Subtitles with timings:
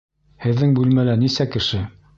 [0.45, 1.89] Һеҙҙең бүлмәлә нисә кеше?